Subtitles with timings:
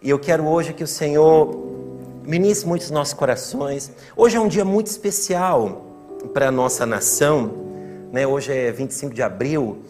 [0.00, 1.58] E eu quero hoje que o Senhor
[2.24, 3.90] ministre muitos nossos corações.
[4.16, 5.86] Hoje é um dia muito especial
[6.32, 7.50] para a nossa nação.
[8.12, 8.24] Né?
[8.24, 9.82] Hoje é 25 de abril.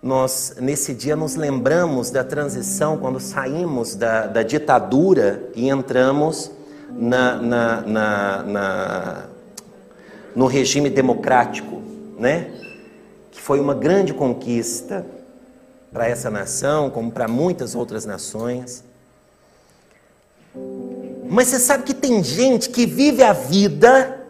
[0.00, 6.52] Nós, nesse dia, nos lembramos da transição, quando saímos da, da ditadura e entramos
[6.90, 9.24] na, na, na, na,
[10.36, 11.82] no regime democrático,
[12.16, 12.48] né?
[13.32, 15.04] que foi uma grande conquista
[15.92, 18.84] para essa nação, como para muitas outras nações.
[21.28, 24.26] Mas você sabe que tem gente que vive a vida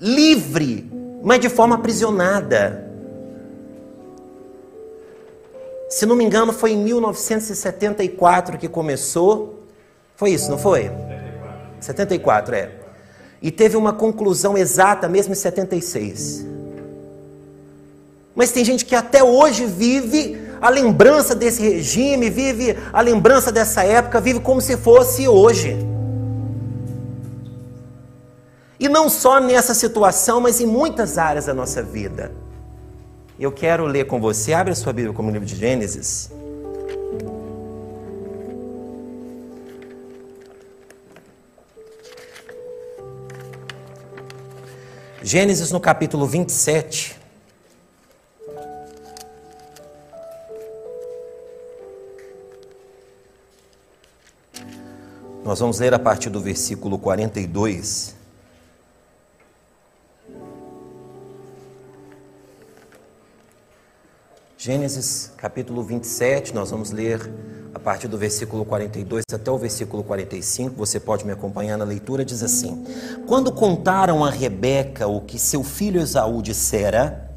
[0.00, 0.90] livre,
[1.22, 2.84] mas de forma aprisionada.
[5.88, 9.62] Se não me engano, foi em 1974 que começou.
[10.16, 10.90] Foi isso, não foi?
[11.80, 12.70] 74, é.
[13.40, 16.44] E teve uma conclusão exata mesmo em 76.
[18.34, 23.84] Mas tem gente que até hoje vive a lembrança desse regime, vive a lembrança dessa
[23.84, 25.76] época, vive como se fosse hoje.
[28.78, 32.32] E não só nessa situação, mas em muitas áreas da nossa vida.
[33.38, 36.30] Eu quero ler com você, abre a sua Bíblia como livro de Gênesis.
[45.22, 47.15] Gênesis no capítulo 27.
[55.46, 58.16] Nós vamos ler a partir do versículo 42.
[64.58, 67.32] Gênesis capítulo 27, nós vamos ler
[67.72, 70.74] a partir do versículo 42 até o versículo 45.
[70.74, 72.24] Você pode me acompanhar na leitura.
[72.24, 72.84] Diz assim:
[73.28, 77.30] Quando contaram a Rebeca o que seu filho Esaú dissera,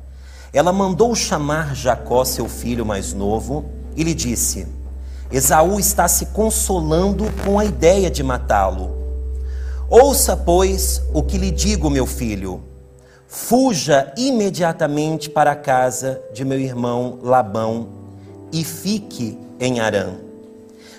[0.52, 4.79] ela mandou chamar Jacó, seu filho mais novo, e lhe disse:
[5.32, 8.98] Esaú está se consolando com a ideia de matá-lo.
[9.88, 12.64] Ouça, pois, o que lhe digo, meu filho.
[13.28, 17.90] Fuja imediatamente para a casa de meu irmão Labão
[18.52, 20.16] e fique em Arã.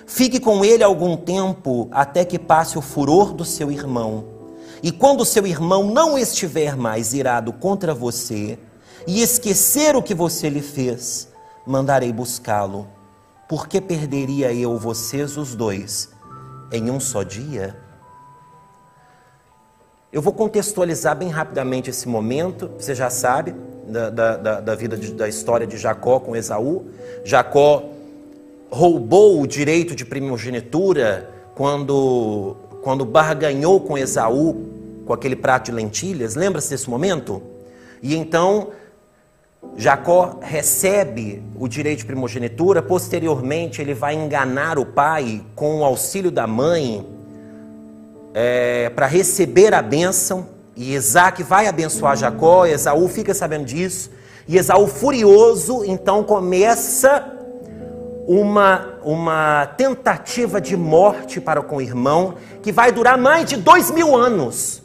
[0.06, 4.24] Fique com ele algum tempo até que passe o furor do seu irmão.
[4.80, 8.56] E quando seu irmão não estiver mais irado contra você
[9.08, 11.28] e esquecer o que você lhe fez,
[11.66, 12.99] mandarei buscá-lo.
[13.50, 16.08] Por que perderia eu vocês os dois
[16.70, 17.76] em um só dia?
[20.12, 23.52] Eu vou contextualizar bem rapidamente esse momento, você já sabe
[23.88, 26.90] da, da, da vida de, da história de Jacó com Esaú.
[27.24, 27.86] Jacó
[28.70, 34.64] roubou o direito de primogenitura quando, quando barganhou com Esaú
[35.04, 36.36] com aquele prato de lentilhas.
[36.36, 37.42] Lembra-se desse momento?
[38.00, 38.68] E então
[39.76, 46.30] Jacó recebe o direito de primogenitura, posteriormente ele vai enganar o pai com o auxílio
[46.30, 47.06] da mãe
[48.34, 54.10] é, para receber a bênção, e Isaac vai abençoar Jacó, Esaú fica sabendo disso,
[54.48, 57.36] e Esaú furioso, então começa
[58.26, 63.90] uma, uma tentativa de morte para com o irmão, que vai durar mais de dois
[63.90, 64.79] mil anos.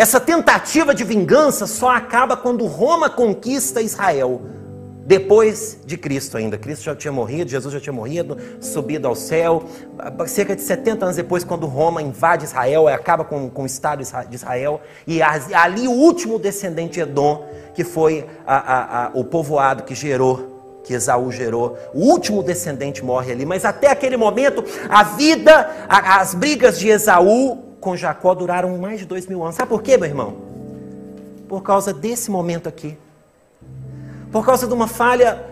[0.00, 4.40] Essa tentativa de vingança só acaba quando Roma conquista Israel
[5.04, 6.56] depois de Cristo ainda.
[6.56, 9.62] Cristo já tinha morrido, Jesus já tinha morrido, subido ao céu.
[10.26, 14.34] Cerca de 70 anos depois, quando Roma invade Israel acaba com, com o Estado de
[14.36, 19.82] Israel, e ali o último descendente de Edom, que foi a, a, a, o povoado
[19.82, 23.44] que gerou, que Esaú gerou, o último descendente morre ali.
[23.44, 29.06] Mas até aquele momento, a vida, as brigas de Esaú com Jacó duraram mais de
[29.06, 29.56] dois mil anos.
[29.56, 30.36] Sabe por quê, meu irmão?
[31.48, 32.96] Por causa desse momento aqui
[34.30, 35.44] por causa de uma falha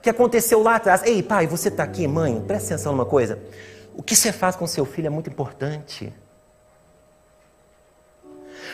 [0.00, 1.02] que aconteceu lá atrás.
[1.04, 3.38] Ei, pai, você está aqui, mãe, presta atenção numa coisa.
[3.96, 6.12] O que você faz com seu filho é muito importante.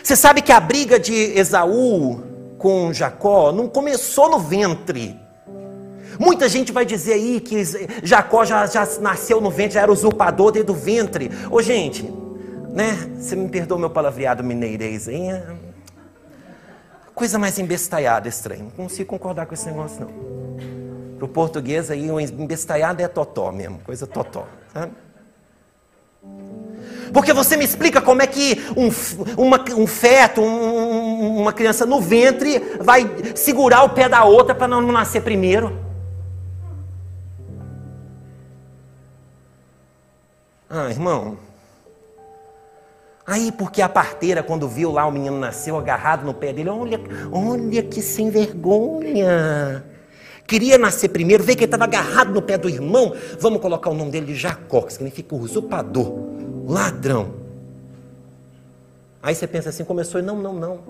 [0.02, 2.22] Você sabe que a briga de Esaú
[2.58, 5.18] com Jacó não começou no ventre.
[6.18, 7.62] Muita gente vai dizer aí que
[8.02, 11.30] Jacó já, já nasceu no ventre, já era usurpador desde o ventre.
[11.50, 12.12] Ô gente,
[12.72, 12.92] né?
[13.18, 15.28] Você me perdoa meu palavreado mineirês aí?
[17.20, 18.64] coisa mais embestalhada estranho.
[18.64, 21.18] Não consigo concordar com esse negócio, não.
[21.18, 24.46] Para o português aí, um embestalhado é totó mesmo, coisa totó.
[24.72, 24.92] Sabe?
[27.12, 28.88] Porque você me explica como é que um,
[29.36, 34.68] uma, um feto, um, uma criança no ventre, vai segurar o pé da outra para
[34.68, 35.78] não nascer primeiro.
[40.70, 41.36] Ah, irmão,
[43.30, 47.00] Aí, porque a parteira, quando viu lá o menino nasceu agarrado no pé dele, olha,
[47.30, 49.84] olha que sem vergonha.
[50.48, 53.94] queria nascer primeiro, vê que ele estava agarrado no pé do irmão, vamos colocar o
[53.94, 56.12] nome dele de Jacó, que significa usurpador,
[56.66, 57.34] ladrão.
[59.22, 60.80] Aí você pensa assim, começou, não, não, não.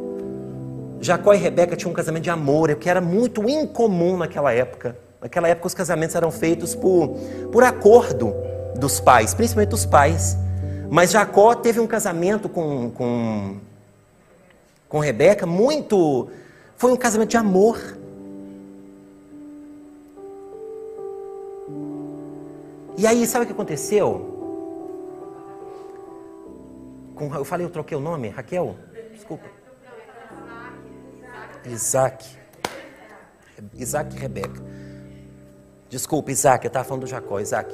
[0.99, 4.97] Jacó e Rebeca tinham um casamento de amor, que era muito incomum naquela época.
[5.21, 7.19] Naquela época os casamentos eram feitos por,
[7.53, 8.33] por acordo
[8.79, 10.39] dos pais, principalmente dos pais.
[10.91, 13.61] Mas Jacó teve um casamento com, com,
[14.89, 16.29] com Rebeca muito.
[16.77, 17.79] Foi um casamento de amor.
[22.99, 24.27] E aí, sabe o que aconteceu?
[27.15, 28.29] Com, eu falei, eu troquei o nome?
[28.29, 28.75] Raquel?
[29.15, 29.45] Desculpa.
[31.67, 32.37] Isaac.
[33.75, 34.61] Isaac e Rebeca.
[35.89, 37.73] Desculpa, Isaac, eu estava falando do Jacó, Isaac.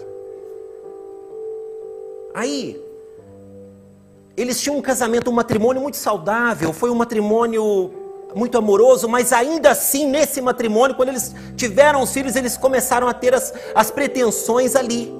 [2.35, 2.86] Aí,
[4.37, 7.93] eles tinham um casamento, um matrimônio muito saudável, foi um matrimônio
[8.35, 13.15] muito amoroso, mas ainda assim, nesse matrimônio, quando eles tiveram os filhos, eles começaram a
[13.15, 15.11] ter as, as pretensões ali.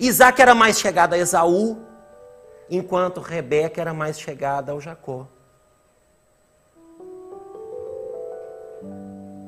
[0.00, 1.78] Isaac era mais chegado a Esaú,
[2.68, 5.26] enquanto Rebeca era mais chegada ao Jacó.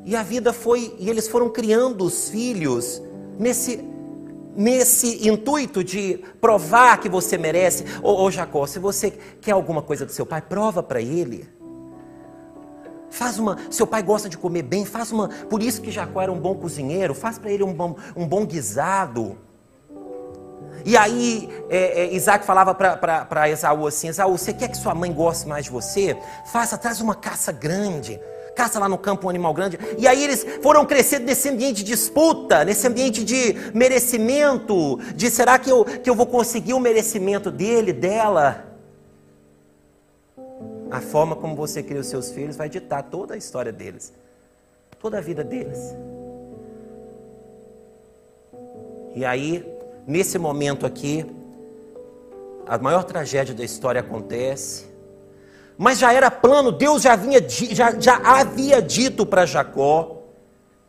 [0.05, 3.03] E a vida foi, e eles foram criando os filhos
[3.39, 3.85] nesse
[4.57, 7.85] nesse intuito de provar que você merece.
[8.03, 9.11] Ô, ô Jacó, se você
[9.41, 11.49] quer alguma coisa do seu pai, prova para ele.
[13.11, 13.59] Faz uma.
[13.71, 15.29] Seu pai gosta de comer bem, faz uma.
[15.29, 18.47] Por isso que Jacó era um bom cozinheiro, faz para ele um bom, um bom
[18.47, 19.37] guisado.
[20.85, 25.13] E aí é, é, Isaac falava para Esaú assim: Esaú, você quer que sua mãe
[25.13, 26.17] goste mais de você?
[26.47, 28.21] Faça, traz uma caça grande
[28.55, 29.79] caça lá no campo um animal grande.
[29.99, 35.59] E aí eles foram crescendo nesse ambiente de disputa, nesse ambiente de merecimento, de será
[35.59, 38.67] que eu, que eu vou conseguir o merecimento dele, dela?
[40.91, 44.13] A forma como você cria os seus filhos vai ditar toda a história deles,
[44.99, 45.95] toda a vida deles.
[49.15, 49.65] E aí,
[50.07, 51.27] nesse momento aqui,
[52.67, 54.90] a maior tragédia da história acontece.
[55.81, 60.19] Mas já era plano, Deus já, vinha, já, já havia dito para Jacó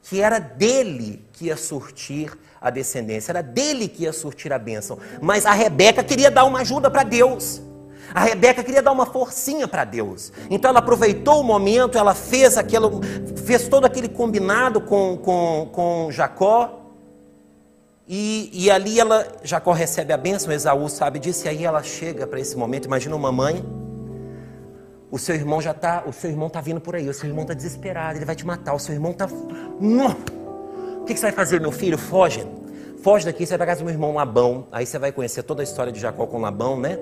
[0.02, 4.98] que era dele que ia surtir a descendência, era dele que ia surtir a bênção.
[5.22, 7.62] Mas a Rebeca queria dar uma ajuda para Deus.
[8.14, 10.34] A Rebeca queria dar uma forcinha para Deus.
[10.50, 13.00] Então ela aproveitou o momento, ela fez aquilo,
[13.46, 16.82] fez todo aquele combinado com, com, com Jacó.
[18.06, 22.28] E, e ali ela, Jacó recebe a bênção, Esaú sabe disso, e aí ela chega
[22.28, 22.88] para esse momento.
[22.88, 23.64] Imagina uma mãe
[25.12, 27.42] o seu irmão já está, o seu irmão está vindo por aí, o seu irmão
[27.42, 29.26] está desesperado, ele vai te matar, o seu irmão está.
[29.26, 31.98] O que, que você vai fazer, meu filho?
[31.98, 32.48] Foge.
[33.04, 34.68] Foge daqui, você vai para casa do meu irmão Labão.
[34.72, 36.98] Aí você vai conhecer toda a história de Jacó com Labão, né?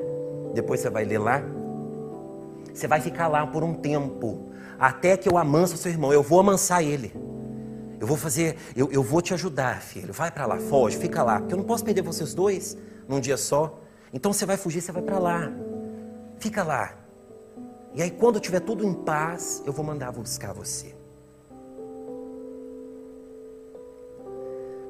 [0.55, 1.43] Depois você vai ler lá.
[2.73, 6.11] Você vai ficar lá por um tempo, até que eu amanso o seu irmão.
[6.11, 7.13] Eu vou amansar ele.
[7.99, 10.13] Eu vou fazer, eu, eu vou te ajudar, filho.
[10.13, 11.39] Vai para lá, foge, fica lá.
[11.39, 12.75] Porque eu não posso perder vocês dois
[13.07, 13.77] num dia só.
[14.11, 15.51] Então você vai fugir, você vai para lá.
[16.39, 16.98] Fica lá.
[17.93, 20.93] E aí, quando tiver tudo em paz, eu vou mandar buscar você.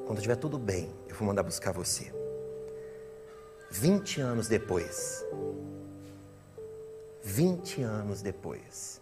[0.06, 2.12] Quando tiver tudo bem, eu vou mandar buscar você.
[3.70, 5.24] 20 anos depois.
[7.22, 9.00] 20 anos depois.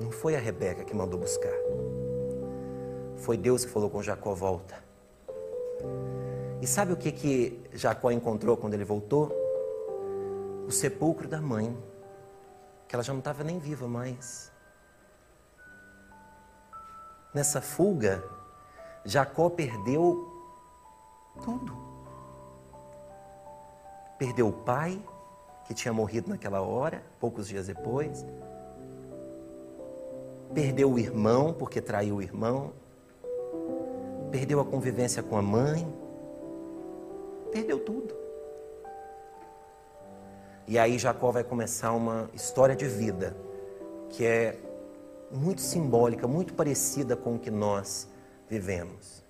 [0.00, 1.52] Não foi a Rebeca que mandou buscar.
[3.16, 4.82] Foi Deus que falou com Jacó: volta.
[6.60, 9.41] E sabe o que, que Jacó encontrou quando ele voltou?
[10.66, 11.76] O sepulcro da mãe,
[12.88, 14.50] que ela já não estava nem viva mais.
[17.34, 18.22] Nessa fuga,
[19.04, 20.30] Jacó perdeu
[21.42, 21.76] tudo.
[24.18, 25.02] Perdeu o pai,
[25.66, 28.24] que tinha morrido naquela hora, poucos dias depois.
[30.52, 32.72] Perdeu o irmão, porque traiu o irmão.
[34.30, 35.90] Perdeu a convivência com a mãe.
[37.50, 38.21] Perdeu tudo.
[40.66, 43.36] E aí Jacó vai começar uma história de vida
[44.10, 44.58] que é
[45.30, 48.08] muito simbólica, muito parecida com o que nós
[48.48, 49.24] vivemos.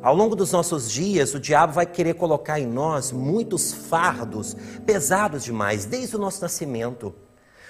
[0.00, 5.44] Ao longo dos nossos dias, o diabo vai querer colocar em nós muitos fardos pesados
[5.44, 7.14] demais, desde o nosso nascimento.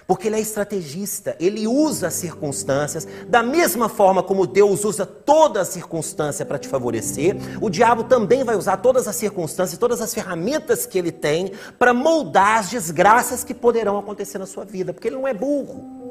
[0.06, 5.60] Porque ele é estrategista, ele usa as circunstâncias, da mesma forma como Deus usa toda
[5.60, 10.12] a circunstância para te favorecer, o diabo também vai usar todas as circunstâncias, todas as
[10.12, 15.08] ferramentas que ele tem para moldar as desgraças que poderão acontecer na sua vida, porque
[15.08, 16.02] ele não é burro.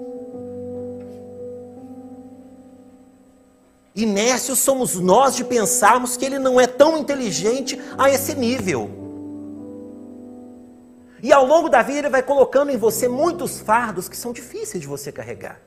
[3.94, 9.01] Inércios somos nós de pensarmos que ele não é tão inteligente a esse nível.
[11.22, 14.82] E ao longo da vida ele vai colocando em você muitos fardos que são difíceis
[14.82, 15.62] de você carregar.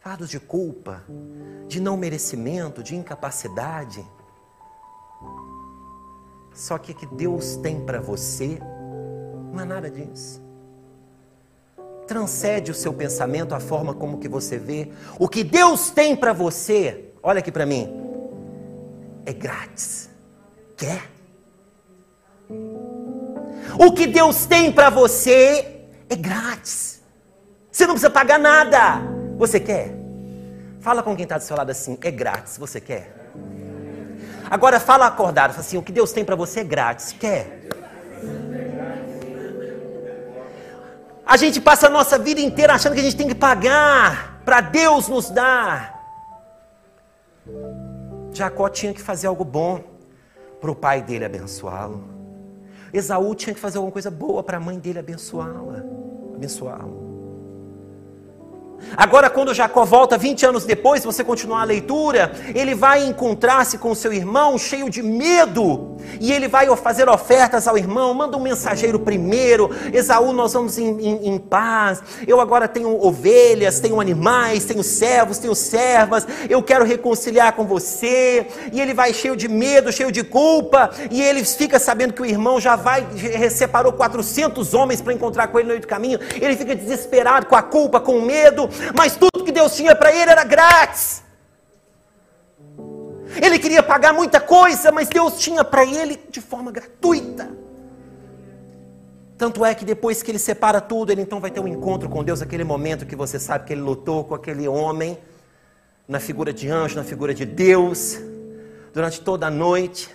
[0.00, 1.02] Fardos de culpa,
[1.66, 4.06] de não merecimento, de incapacidade.
[6.54, 8.60] Só que o que Deus tem para você
[9.52, 10.40] não é nada disso.
[12.06, 14.92] Transcende o seu pensamento, a forma como que você vê.
[15.18, 17.92] O que Deus tem para você, olha aqui para mim,
[19.24, 20.08] é grátis.
[20.76, 21.15] Quer?
[23.78, 27.02] O que Deus tem para você é grátis.
[27.70, 29.00] Você não precisa pagar nada.
[29.36, 29.94] Você quer?
[30.80, 32.56] Fala com quem está do seu lado assim, é grátis.
[32.58, 33.12] Você quer?
[34.48, 37.12] Agora fala acordado, fala assim, o que Deus tem para você é grátis.
[37.12, 37.68] Quer?
[41.26, 44.60] A gente passa a nossa vida inteira achando que a gente tem que pagar para
[44.60, 46.00] Deus nos dar.
[48.32, 49.82] Jacó tinha que fazer algo bom
[50.60, 52.15] para o pai dele abençoá-lo.
[52.92, 55.84] Esaú tinha que fazer alguma coisa boa para a mãe dele abençoá-la,
[56.34, 57.05] abençoá-lo.
[58.96, 63.94] Agora, quando Jacó volta 20 anos depois, você continuar a leitura, ele vai encontrar-se com
[63.94, 68.98] seu irmão cheio de medo, e ele vai fazer ofertas ao irmão, manda um mensageiro
[68.98, 74.82] primeiro, Esaú, nós vamos em, em, em paz, eu agora tenho ovelhas, tenho animais, tenho
[74.82, 80.12] servos, tenho servas, eu quero reconciliar com você, e ele vai cheio de medo, cheio
[80.12, 83.06] de culpa, e ele fica sabendo que o irmão já vai,
[83.50, 87.56] separou 400 homens para encontrar com ele no meio do caminho, ele fica desesperado com
[87.56, 88.65] a culpa, com o medo,
[88.96, 91.22] mas tudo que Deus tinha para ele era grátis.
[93.42, 97.50] Ele queria pagar muita coisa, mas Deus tinha para ele de forma gratuita.
[99.36, 102.24] Tanto é que depois que ele separa tudo, ele então vai ter um encontro com
[102.24, 105.18] Deus, aquele momento que você sabe que ele lutou com aquele homem,
[106.08, 108.18] na figura de anjo, na figura de Deus,
[108.94, 110.14] durante toda a noite.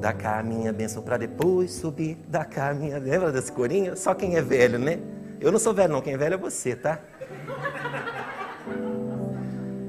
[0.00, 2.98] Dá cá minha bênção para depois subir, dá cá minha.
[2.98, 3.96] Lembra desse corinho?
[3.96, 4.98] Só quem é velho, né?
[5.42, 6.00] Eu não sou velho, não.
[6.00, 7.00] Quem é velho é você, tá?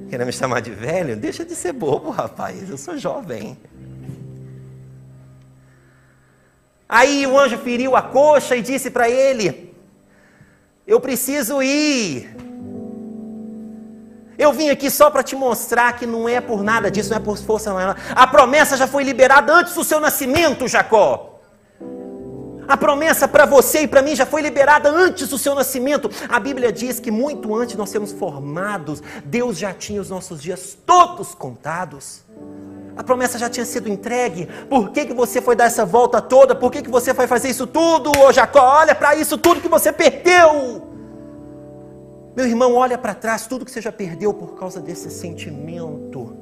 [0.10, 1.16] Querendo me chamar de velho?
[1.16, 2.68] Deixa de ser bobo, rapaz.
[2.68, 3.56] Eu sou jovem.
[6.90, 9.76] Aí o anjo feriu a coxa e disse para ele:
[10.88, 12.36] Eu preciso ir.
[14.38, 17.20] Eu vim aqui só para te mostrar que não é por nada disso, não é
[17.20, 17.72] por força.
[17.72, 17.96] Não.
[18.16, 21.33] A promessa já foi liberada antes do seu nascimento, Jacó.
[22.68, 26.10] A promessa para você e para mim já foi liberada antes do seu nascimento.
[26.30, 30.78] A Bíblia diz que muito antes nós sermos formados, Deus já tinha os nossos dias
[30.86, 32.24] todos contados.
[32.96, 34.48] A promessa já tinha sido entregue.
[34.70, 36.56] Por que, que você foi dar essa volta toda?
[36.56, 38.62] Por que, que você foi fazer isso tudo, ô Jacó?
[38.62, 40.94] Olha para isso tudo que você perdeu.
[42.36, 46.38] Meu irmão, olha para trás tudo que você já perdeu por causa desse sentimento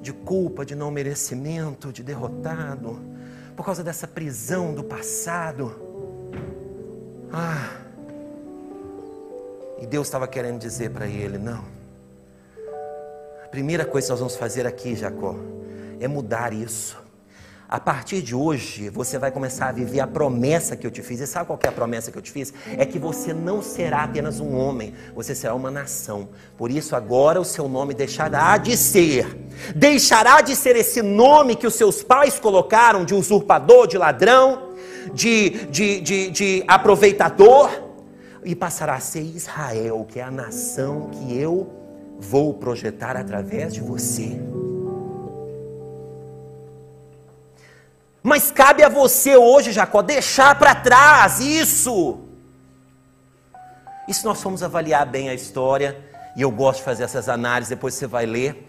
[0.00, 3.12] de culpa, de não merecimento, de derrotado
[3.56, 5.74] por causa dessa prisão do passado.
[7.32, 7.78] Ah.
[9.80, 11.64] E Deus estava querendo dizer para ele: não.
[13.44, 15.34] A primeira coisa que nós vamos fazer aqui, Jacó,
[16.00, 17.01] é mudar isso.
[17.72, 21.20] A partir de hoje, você vai começar a viver a promessa que eu te fiz.
[21.20, 22.52] E sabe qual é a promessa que eu te fiz?
[22.76, 26.28] É que você não será apenas um homem, você será uma nação.
[26.58, 29.26] Por isso, agora o seu nome deixará de ser.
[29.74, 34.74] Deixará de ser esse nome que os seus pais colocaram de usurpador, de ladrão,
[35.14, 37.70] de, de, de, de aproveitador,
[38.44, 41.72] e passará a ser Israel, que é a nação que eu
[42.20, 44.38] vou projetar através de você.
[48.22, 52.20] Mas cabe a você hoje, Jacó, deixar para trás isso.
[54.06, 55.98] E se nós formos avaliar bem a história,
[56.36, 58.68] e eu gosto de fazer essas análises, depois você vai ler.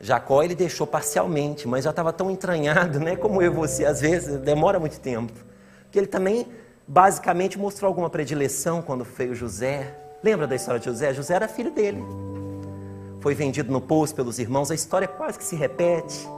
[0.00, 3.16] Jacó ele deixou parcialmente, mas já estava tão entranhado, né?
[3.16, 5.32] Como eu e você, às vezes demora muito tempo.
[5.90, 6.46] Que ele também
[6.86, 9.96] basicamente mostrou alguma predileção quando veio José.
[10.22, 11.14] Lembra da história de José?
[11.14, 12.02] José era filho dele.
[13.20, 16.28] Foi vendido no poço pelos irmãos, a história quase que se repete.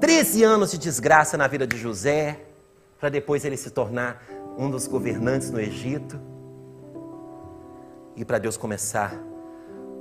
[0.00, 2.40] 13 anos de desgraça na vida de José,
[3.00, 4.22] para depois ele se tornar
[4.58, 6.20] um dos governantes no Egito.
[8.14, 9.14] E para Deus começar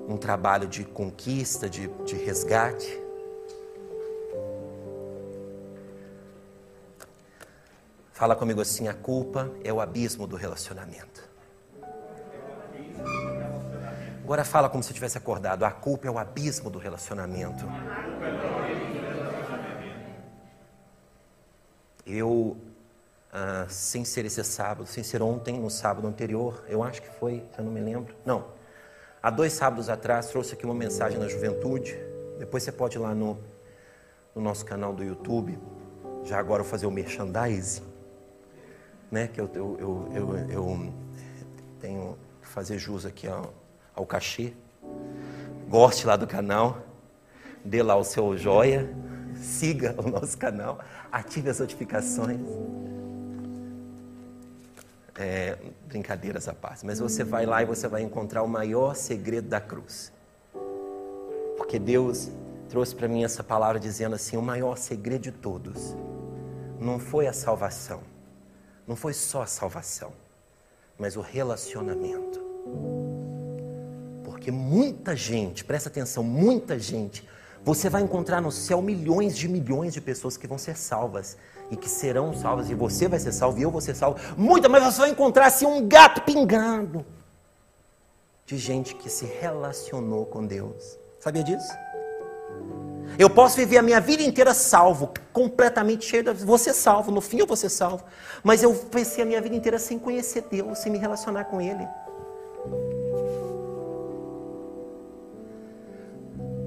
[0.08, 3.02] um trabalho de conquista, de, de resgate.
[8.12, 11.24] Fala comigo assim: a culpa é o abismo do relacionamento.
[14.24, 17.66] Agora fala como se tivesse acordado: a culpa é o abismo do relacionamento.
[22.06, 22.58] Eu,
[23.32, 27.44] ah, sem ser esse sábado, sem ser ontem, no sábado anterior, eu acho que foi,
[27.58, 28.16] eu não me lembro.
[28.26, 28.46] Não,
[29.22, 31.98] há dois sábados atrás trouxe aqui uma mensagem na juventude.
[32.40, 33.38] Depois você pode ir lá no,
[34.36, 35.58] no nosso canal do YouTube.
[36.24, 37.84] Já agora eu fazer o merchandising.
[39.12, 40.94] né, que eu, eu, eu, eu, eu
[41.80, 43.54] tenho que fazer jus aqui ao,
[43.96, 44.54] ao cachê.
[45.68, 46.80] Goste lá do canal,
[47.64, 48.90] dê lá o seu joia,
[49.46, 50.80] siga o nosso canal,
[51.12, 52.40] ative as notificações.
[55.18, 59.48] É, brincadeiras à parte, mas você vai lá e você vai encontrar o maior segredo
[59.48, 60.12] da cruz.
[61.56, 62.30] Porque Deus
[62.68, 65.96] trouxe para mim essa palavra dizendo assim: o maior segredo de todos
[66.80, 68.02] não foi a salvação,
[68.86, 70.12] não foi só a salvação,
[70.98, 72.44] mas o relacionamento.
[74.24, 77.28] Porque muita gente, presta atenção, muita gente,
[77.66, 81.36] você vai encontrar no céu milhões de milhões de pessoas que vão ser salvas
[81.72, 84.20] e que serão salvas, e você vai ser salvo e eu vou ser salvo.
[84.38, 87.04] Muita, mas você vai encontrar assim um gato pingando
[88.46, 91.00] de gente que se relacionou com Deus.
[91.20, 91.74] Sabia disso?
[93.18, 96.34] Eu posso viver a minha vida inteira salvo, completamente cheio da.
[96.34, 98.04] Vou ser salvo, no fim eu vou ser salvo.
[98.44, 101.88] Mas eu pensei a minha vida inteira sem conhecer Deus, sem me relacionar com Ele.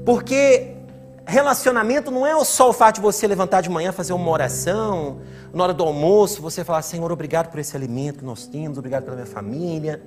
[0.05, 0.78] Porque
[1.29, 5.21] relacionamento não é só o fato de você levantar de manhã, fazer uma oração,
[5.53, 9.05] na hora do almoço, você falar: Senhor, obrigado por esse alimento que nós temos, obrigado
[9.05, 10.03] pela minha família.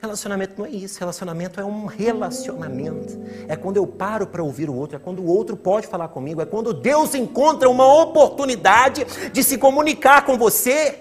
[0.00, 0.98] Relacionamento não é isso.
[0.98, 3.20] Relacionamento é um relacionamento.
[3.46, 6.40] É quando eu paro para ouvir o outro, é quando o outro pode falar comigo,
[6.40, 10.98] é quando Deus encontra uma oportunidade de se comunicar com você.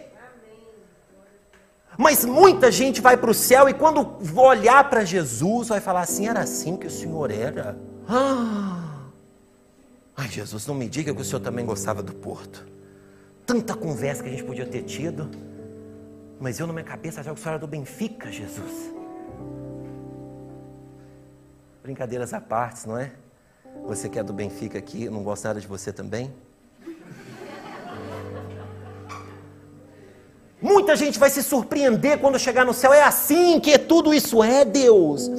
[1.98, 6.28] Mas muita gente vai para o céu e quando olhar para Jesus, vai falar assim:
[6.28, 7.78] era assim que o Senhor era.
[8.14, 8.91] Ah.
[10.16, 12.66] Ai, Jesus, não me diga que o Senhor também gostava do porto.
[13.46, 15.30] Tanta conversa que a gente podia ter tido.
[16.40, 18.92] Mas eu, na minha cabeça, já que o senhor era do Benfica, Jesus.
[21.84, 23.12] Brincadeiras à parte, não é?
[23.86, 26.34] Você que é do Benfica aqui, não gosta nada de você também?
[30.62, 32.94] Muita gente vai se surpreender quando chegar no céu.
[32.94, 35.30] É assim que tudo isso é, Deus.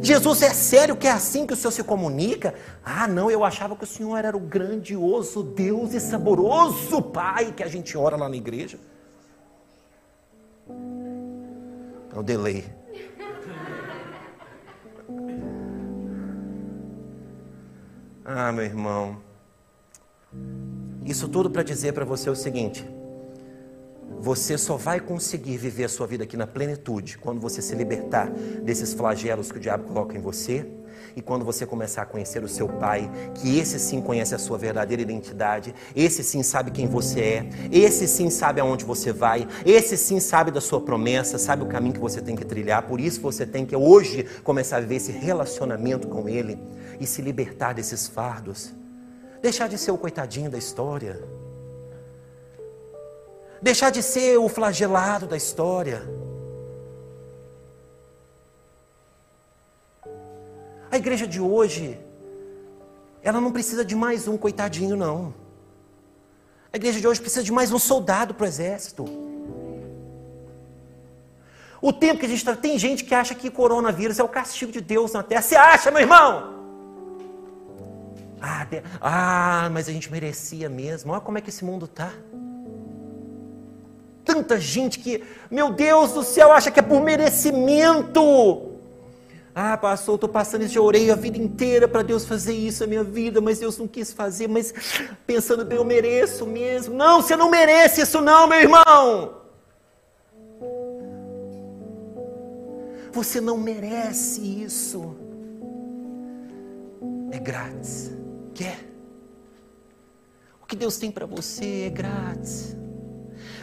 [0.00, 2.54] Jesus, é sério que é assim que o Senhor se comunica?
[2.84, 7.62] Ah, não, eu achava que o Senhor era o grandioso Deus e saboroso Pai que
[7.62, 8.78] a gente ora lá na igreja.
[12.14, 12.64] É o delay.
[18.24, 19.20] Ah, meu irmão.
[21.04, 22.84] Isso tudo para dizer para você o seguinte:
[24.20, 28.30] você só vai conseguir viver a sua vida aqui na plenitude quando você se libertar
[28.62, 30.66] desses flagelos que o diabo coloca em você
[31.16, 34.58] e quando você começar a conhecer o seu pai, que esse sim conhece a sua
[34.58, 39.96] verdadeira identidade, esse sim sabe quem você é, esse sim sabe aonde você vai, esse
[39.96, 42.86] sim sabe da sua promessa, sabe o caminho que você tem que trilhar.
[42.86, 46.58] Por isso você tem que hoje começar a viver esse relacionamento com ele
[47.00, 48.72] e se libertar desses fardos.
[49.42, 51.20] Deixar de ser o coitadinho da história.
[53.60, 56.02] Deixar de ser o flagelado da história.
[60.90, 61.98] A igreja de hoje,
[63.22, 65.34] ela não precisa de mais um coitadinho, não.
[66.72, 69.04] A igreja de hoje precisa de mais um soldado para o exército.
[71.80, 72.56] O tempo que a gente está.
[72.56, 75.42] Tem gente que acha que coronavírus é o castigo de Deus na terra.
[75.42, 76.54] Você acha, meu irmão?
[78.40, 78.82] Ah, de...
[79.00, 81.12] ah, mas a gente merecia mesmo.
[81.12, 82.12] Olha como é que esse mundo está.
[84.28, 88.74] Tanta gente que, meu Deus do céu, acha que é por merecimento.
[89.54, 92.88] Ah, pastor, estou passando isso, já orei a vida inteira para Deus fazer isso na
[92.88, 94.74] minha vida, mas Deus não quis fazer, mas
[95.26, 96.94] pensando bem, eu mereço mesmo.
[96.94, 99.38] Não, você não merece isso não, meu irmão.
[103.10, 105.16] Você não merece isso.
[107.30, 108.12] É grátis.
[108.54, 108.78] Quer?
[110.62, 112.76] O que Deus tem para você é grátis.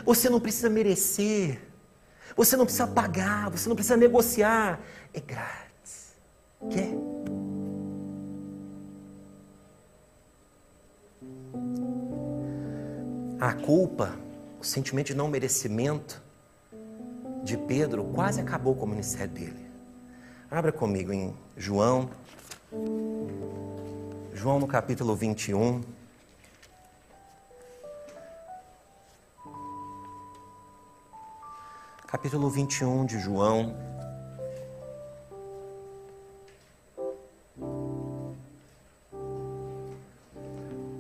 [0.06, 1.60] Você não precisa merecer.
[2.36, 4.80] Você não precisa pagar, você não precisa negociar.
[5.14, 6.14] É grátis.
[6.70, 6.94] Quer?
[13.40, 14.18] A culpa,
[14.60, 16.22] o sentimento de não merecimento
[17.44, 19.66] de Pedro quase acabou com o ministério dele.
[20.50, 22.10] Abra comigo em João,
[24.34, 25.82] João no capítulo 21.
[32.16, 33.76] Capítulo 21 de João.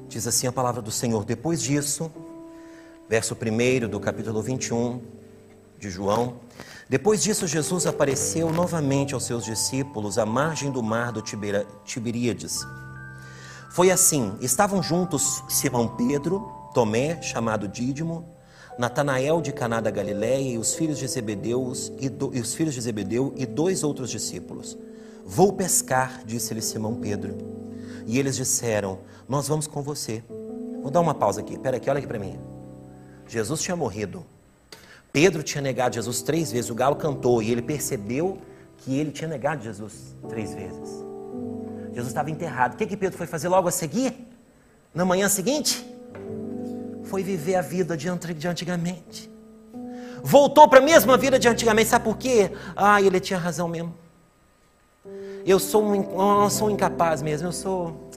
[0.10, 1.23] Diz assim a palavra do Senhor.
[1.23, 2.12] Depois disso,
[3.08, 5.01] verso 1 do capítulo 21
[5.80, 6.36] de João.
[6.89, 11.21] Depois disso, Jesus apareceu novamente aos seus discípulos à margem do mar do
[11.86, 12.67] Tiberíades.
[13.71, 18.35] Foi assim: estavam juntos Simão Pedro, Tomé, chamado Dídimo,
[18.77, 22.73] Natanael de Caná da Galiléia e os filhos de Zebedeu e, do, e os filhos
[22.73, 24.77] de Zebedeu e dois outros discípulos.
[25.25, 27.35] Vou pescar, disse-lhe Simão Pedro.
[28.05, 30.23] E eles disseram: Nós vamos com você.
[30.81, 31.53] Vou dar uma pausa aqui.
[31.53, 32.38] Espera aqui, olha aqui para mim.
[33.27, 34.25] Jesus tinha morrido.
[35.11, 36.69] Pedro tinha negado Jesus três vezes.
[36.69, 38.38] O galo cantou e ele percebeu
[38.79, 41.05] que ele tinha negado Jesus três vezes.
[41.91, 42.73] Jesus estava enterrado.
[42.73, 44.13] O que, que Pedro foi fazer logo a seguir?
[44.93, 45.83] Na manhã seguinte?
[47.15, 49.32] Foi viver a vida de antigamente.
[50.21, 51.88] Voltou para a mesma vida de antigamente.
[51.88, 52.51] Sabe por quê?
[52.75, 53.95] Ah, ele tinha razão mesmo.
[55.45, 57.47] Eu sou um, eu sou um incapaz mesmo.
[57.47, 58.10] Eu sou.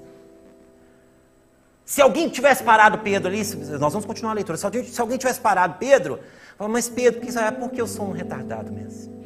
[1.84, 3.38] Se alguém tivesse parado Pedro ali,
[3.78, 4.58] nós vamos continuar a leitura.
[4.58, 6.18] Se alguém, se alguém tivesse parado Pedro,
[6.58, 9.16] mas Pedro, que é porque eu sou um retardado mesmo.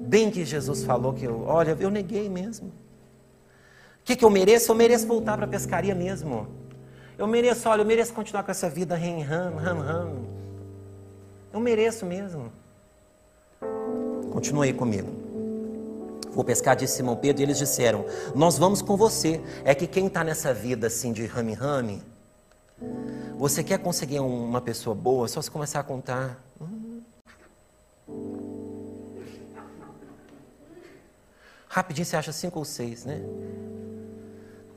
[0.00, 2.68] Bem que Jesus falou que eu, olha, eu neguei mesmo.
[2.68, 2.72] O
[4.02, 4.72] que, que eu mereço?
[4.72, 6.61] Eu mereço voltar para a pescaria mesmo.
[7.18, 10.24] Eu mereço, olha, eu mereço continuar com essa vida ram, ram, ram, ram.
[11.52, 12.50] Eu mereço mesmo.
[14.32, 15.08] Continue aí comigo.
[16.30, 19.40] Vou pescar, disse Simão Pedro, e eles disseram: Nós vamos com você.
[19.64, 22.02] É que quem está nessa vida assim de rame-rame,
[23.36, 26.38] você quer conseguir uma pessoa boa, é só se começar a contar.
[31.68, 33.20] Rapidinho você acha cinco ou seis, né?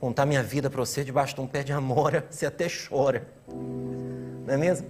[0.06, 3.26] Contar minha vida para você debaixo de um pé de amora, você até chora.
[3.48, 4.86] Não é mesmo?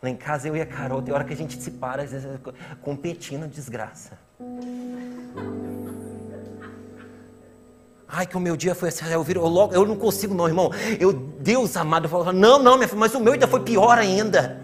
[0.00, 2.12] Lá em casa eu e a Carol, tem hora que a gente se para, às
[2.12, 2.28] vezes,
[2.80, 4.16] competindo desgraça.
[8.06, 10.46] Ai, que o meu dia foi assim, eu, viro, eu, logo, eu não consigo não,
[10.46, 10.70] irmão.
[11.00, 13.98] Eu, Deus amado, eu falo, não, não, minha filha, mas o meu ainda foi pior
[13.98, 14.62] ainda.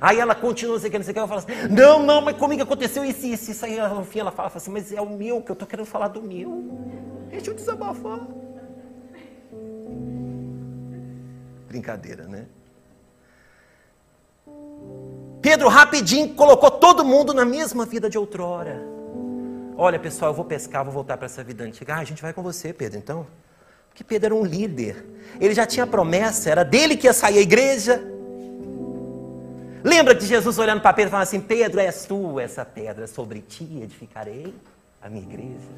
[0.00, 2.36] Aí ela continua, sei que, não sei o que, ela fala assim, não, não, mas
[2.36, 3.64] comigo aconteceu isso, isso, isso.
[3.64, 6.08] Aí no fim ela fala assim, mas é o meu, que eu estou querendo falar
[6.08, 6.64] do meu.
[7.30, 8.26] Deixa eu desabafar.
[11.68, 12.46] Brincadeira, né?
[15.42, 18.82] Pedro rapidinho colocou todo mundo na mesma vida de outrora.
[19.76, 21.94] Olha, pessoal, eu vou pescar, vou voltar para essa vida antiga.
[21.94, 23.26] Ah, a gente vai com você, Pedro, então.
[23.88, 25.04] Porque Pedro era um líder.
[25.40, 28.15] Ele já tinha promessa, era dele que ia sair a igreja.
[29.86, 33.40] Lembra de Jesus olhando para Pedro e falando assim: Pedro, és tu essa pedra, sobre
[33.40, 34.52] ti edificarei
[35.00, 35.68] a minha igreja.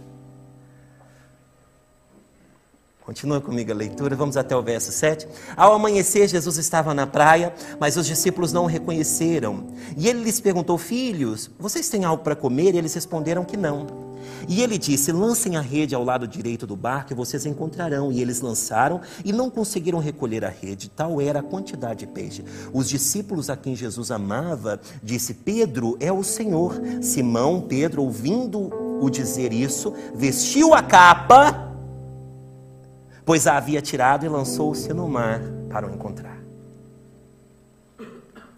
[3.08, 5.26] Continua comigo a leitura, vamos até o verso 7.
[5.56, 9.68] Ao amanhecer, Jesus estava na praia, mas os discípulos não o reconheceram.
[9.96, 12.74] E ele lhes perguntou: Filhos, vocês têm algo para comer?
[12.74, 13.86] E eles responderam que não.
[14.46, 18.12] E ele disse: Lancem a rede ao lado direito do barco e vocês encontrarão.
[18.12, 22.44] E eles lançaram e não conseguiram recolher a rede, tal era a quantidade de peixe.
[22.74, 26.78] Os discípulos a quem Jesus amava disse: Pedro é o Senhor.
[27.00, 31.67] Simão, Pedro, ouvindo o dizer isso, vestiu a capa,
[33.28, 35.38] pois a havia tirado e lançou-se no mar
[35.68, 36.38] para o encontrar.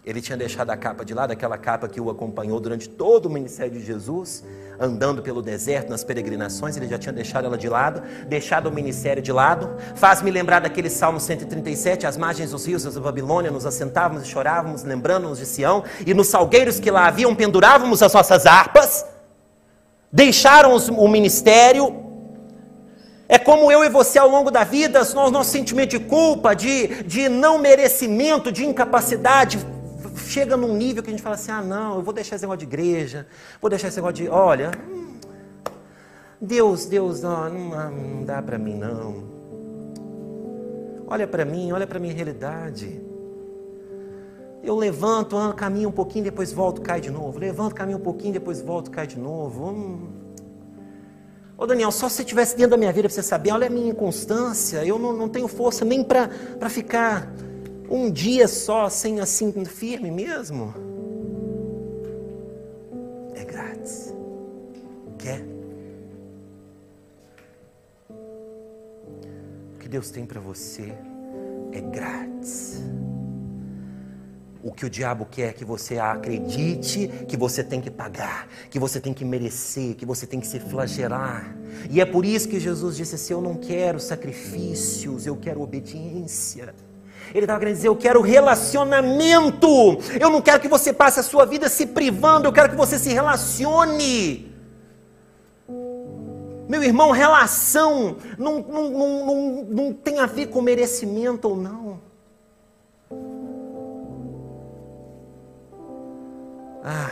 [0.05, 3.29] Ele tinha deixado a capa de lado, aquela capa que o acompanhou durante todo o
[3.29, 4.45] ministério de Jesus
[4.79, 9.21] andando pelo deserto, nas peregrinações, ele já tinha deixado ela de lado, deixado o ministério
[9.21, 9.69] de lado.
[9.93, 14.83] Faz-me lembrar daquele Salmo 137, às margens dos rios da Babilônia, nos assentávamos e chorávamos,
[14.83, 19.05] lembrando-nos de Sião, e nos salgueiros que lá haviam pendurávamos as nossas harpas,
[20.13, 22.10] deixaram o ministério,
[23.31, 27.01] é como eu e você ao longo da vida, nosso, nosso sentimento de culpa, de,
[27.03, 29.57] de não merecimento, de incapacidade,
[30.17, 32.59] chega num nível que a gente fala assim: ah, não, eu vou deixar esse negócio
[32.59, 33.25] de igreja,
[33.61, 34.27] vou deixar esse negócio de.
[34.27, 34.71] Olha,
[36.41, 39.23] Deus, Deus, não, não, não dá para mim, não.
[41.07, 43.01] Olha para mim, olha para minha realidade.
[44.61, 47.39] Eu levanto, caminho um pouquinho, depois volto, cai de novo.
[47.39, 49.69] Levanto, caminho um pouquinho, depois volto, cai de novo.
[49.69, 50.20] Hum.
[51.61, 53.91] Ô Daniel, só se você estivesse dentro da minha vida você saber, olha a minha
[53.91, 56.27] inconstância, eu não, não tenho força nem para
[56.71, 57.31] ficar
[57.87, 60.73] um dia só, sem assim, firme mesmo,
[63.35, 64.11] é grátis.
[65.19, 65.45] Quer?
[69.75, 70.95] O que Deus tem para você
[71.73, 72.81] é grátis.
[74.63, 78.77] O que o diabo quer é que você acredite que você tem que pagar, que
[78.77, 81.55] você tem que merecer, que você tem que se flagelar.
[81.89, 86.75] E é por isso que Jesus disse assim: Eu não quero sacrifícios, eu quero obediência.
[87.33, 89.97] Ele estava querendo dizer: Eu quero relacionamento.
[90.19, 92.99] Eu não quero que você passe a sua vida se privando, eu quero que você
[92.99, 94.51] se relacione.
[96.69, 102.10] Meu irmão, relação não, não, não, não, não tem a ver com merecimento ou não.
[106.83, 107.11] Ah.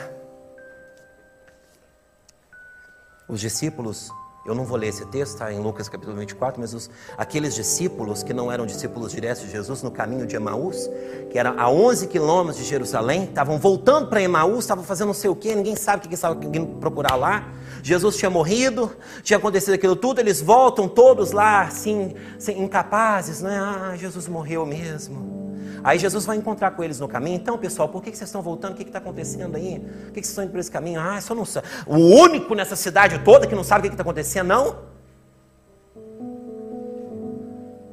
[3.28, 4.12] Os discípulos,
[4.50, 8.24] Eu não vou ler esse texto, está em Lucas capítulo 24, mas os, aqueles discípulos
[8.24, 10.90] que não eram discípulos diretos de Jesus no caminho de Emaús,
[11.30, 15.30] que era a 11 quilômetros de Jerusalém, estavam voltando para Emaús, estavam fazendo não sei
[15.30, 16.36] o que, ninguém sabe o que estava
[16.82, 17.48] procurar lá.
[17.84, 22.16] Jesus tinha morrido, tinha acontecido aquilo tudo, eles voltam todos lá, assim,
[22.58, 23.56] incapazes, né?
[23.56, 25.40] Ah, Jesus morreu mesmo.
[25.84, 27.36] Aí Jesus vai encontrar com eles no caminho.
[27.36, 28.74] Então, pessoal, por que vocês estão voltando?
[28.74, 29.80] O que está acontecendo aí?
[29.80, 31.00] Por que vocês estão indo por esse caminho?
[31.00, 31.68] Ah, só não sabe.
[31.86, 34.90] O único nessa cidade toda que não sabe o que está acontecendo, não?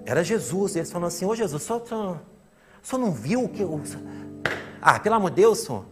[0.04, 0.74] Era Jesus.
[0.74, 2.18] E eles falaram assim: Ô Jesus, só, só,
[2.82, 3.62] só não viu o que.
[3.62, 3.80] Eu...
[4.80, 5.85] Ah, pelo amor de Deus, senhor.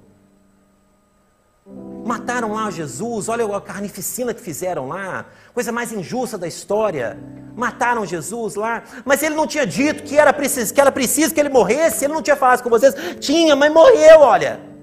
[2.05, 7.19] Mataram lá Jesus, olha a carnificina que fizeram lá, coisa mais injusta da história.
[7.57, 11.41] Mataram Jesus lá, mas ele não tinha dito que era preciso que, era preciso que
[11.41, 12.95] ele morresse, ele não tinha falado com vocês.
[13.19, 14.74] Tinha, mas morreu, olha.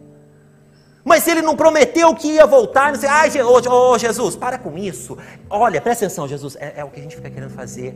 [1.04, 4.78] Mas ele não prometeu que ia voltar, não sei, ai, oh, oh, Jesus, para com
[4.78, 5.18] isso.
[5.50, 7.96] Olha, presta atenção, Jesus, é, é o que a gente fica querendo fazer.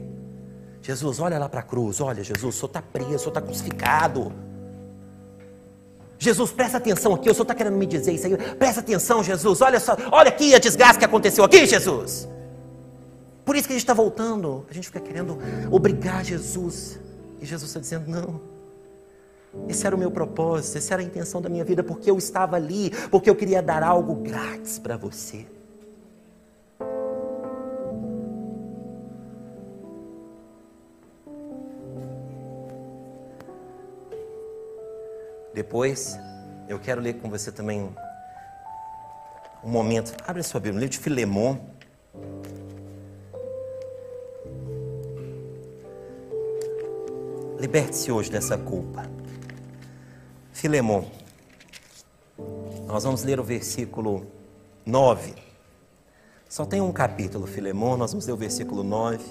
[0.81, 3.41] Jesus, olha lá para a cruz, olha, Jesus, o senhor está preso, o senhor está
[3.41, 4.31] crucificado.
[6.17, 8.37] Jesus, presta atenção aqui, o senhor está querendo me dizer isso aí.
[8.55, 9.61] Presta atenção, Jesus.
[9.61, 12.27] Olha só, olha aqui a desgraça que aconteceu aqui, Jesus.
[13.43, 14.65] Por isso que a gente está voltando.
[14.69, 15.37] A gente fica querendo
[15.69, 16.99] obrigar Jesus.
[17.39, 18.54] E Jesus está dizendo: não.
[19.67, 22.55] Esse era o meu propósito, essa era a intenção da minha vida, porque eu estava
[22.55, 25.45] ali, porque eu queria dar algo grátis para você.
[35.53, 36.19] Depois,
[36.67, 37.89] eu quero ler com você também
[39.63, 40.13] um momento.
[40.27, 41.57] Abre a sua Bíblia, livro de Filemon.
[47.57, 49.09] Liberte-se hoje dessa culpa.
[50.65, 51.03] Filemon.
[52.87, 54.25] Nós vamos ler o versículo
[54.83, 55.35] 9.
[56.49, 59.23] Só tem um capítulo, Filemon, nós vamos ler o versículo 9.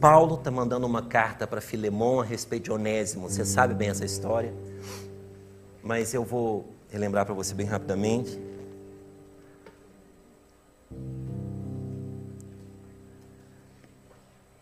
[0.00, 3.30] Paulo está mandando uma carta para Filemão a respeito de Onésimo.
[3.30, 4.52] Você sabe bem essa história,
[5.84, 8.36] mas eu vou relembrar para você bem rapidamente.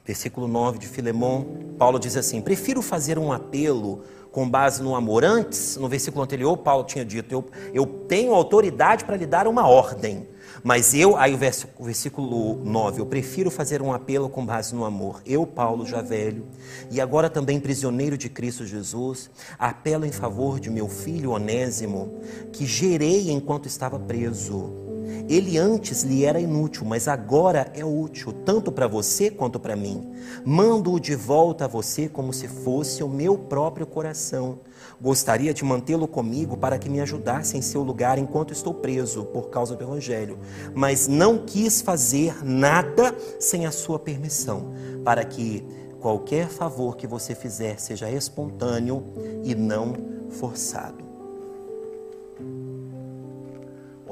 [0.04, 1.46] Versículo 9 de Filemão,
[1.78, 5.24] Paulo diz assim: Prefiro fazer um apelo com base no amor.
[5.24, 9.68] Antes, no versículo anterior, Paulo tinha dito: Eu, eu tenho autoridade para lhe dar uma
[9.68, 10.26] ordem.
[10.62, 15.20] Mas eu, aí o versículo 9, eu prefiro fazer um apelo com base no amor.
[15.26, 16.46] Eu, Paulo, já velho,
[16.90, 22.20] e agora também prisioneiro de Cristo Jesus, apelo em favor de meu filho Onésimo,
[22.52, 24.81] que gerei enquanto estava preso.
[25.28, 30.12] Ele antes lhe era inútil, mas agora é útil, tanto para você quanto para mim.
[30.44, 34.58] Mando-o de volta a você como se fosse o meu próprio coração
[35.00, 39.50] Gostaria de mantê-lo comigo para que me ajudasse em seu lugar enquanto estou preso por
[39.50, 40.38] causa do Evangelho,
[40.74, 44.72] mas não quis fazer nada sem a sua permissão,
[45.04, 45.66] para que
[46.00, 49.02] qualquer favor que você fizer seja espontâneo
[49.42, 49.94] e não
[50.30, 51.01] forçado.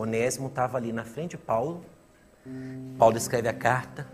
[0.00, 1.84] Onésimo estava ali na frente de Paulo.
[2.98, 4.06] Paulo escreve a carta,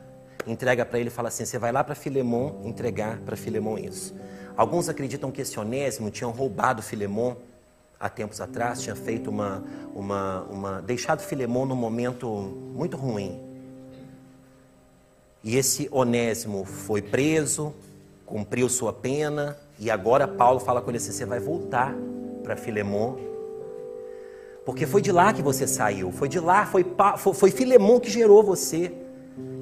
[0.46, 4.14] entrega para ele e fala assim: Você vai lá para Filemon entregar para Filemon isso.
[4.56, 7.36] Alguns acreditam que esse Onésimo tinha roubado Filemon
[8.00, 9.62] há tempos atrás, tinha feito uma,
[9.94, 12.28] uma, uma deixado Filemon num momento
[12.74, 13.40] muito ruim.
[15.44, 17.74] E esse Onésimo foi preso,
[18.24, 21.94] cumpriu sua pena, e agora Paulo fala com ele assim: você vai voltar
[22.42, 23.16] para Filemon,
[24.66, 26.84] porque foi de lá que você saiu, foi de lá, foi,
[27.16, 28.92] foi, Filemon que gerou você.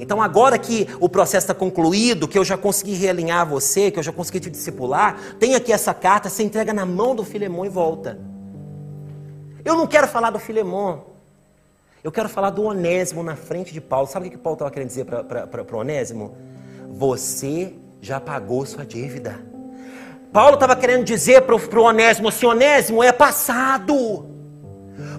[0.01, 4.03] Então, agora que o processo está concluído, que eu já consegui realinhar você, que eu
[4.03, 7.69] já consegui te discipular, tem aqui essa carta, você entrega na mão do Filemão e
[7.69, 8.19] volta.
[9.62, 11.05] Eu não quero falar do Filemão,
[12.03, 14.07] eu quero falar do Onésimo na frente de Paulo.
[14.07, 16.35] Sabe o que Paulo estava querendo dizer para o Onésimo?
[16.88, 19.38] Você já pagou sua dívida.
[20.33, 24.33] Paulo estava querendo dizer para o Onésimo assim: Onésimo é passado.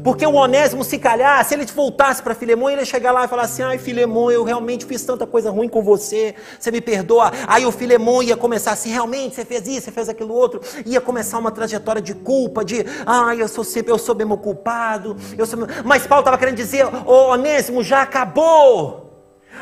[0.06, 3.28] Porque o Onésimo, se calhar, se ele voltasse para Filemão, ele ia chegar lá e
[3.28, 7.32] falar assim: ai, Filemão, eu realmente fiz tanta coisa ruim com você, você me perdoa.
[7.48, 10.62] Aí o Filemão ia começar assim: realmente, você fez isso, você fez aquilo outro.
[10.86, 15.18] Ia começar uma trajetória de culpa, de ai, eu sou sempre, eu sou mesmo culpado.
[15.36, 15.58] Eu sou...
[15.84, 19.10] Mas Paulo estava querendo dizer: ô Onésimo, já acabou.